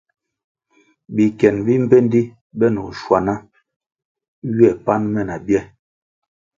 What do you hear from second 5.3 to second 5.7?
bie.